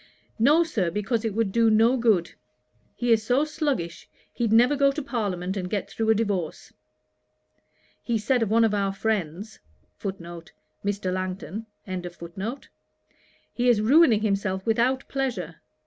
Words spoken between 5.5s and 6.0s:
and get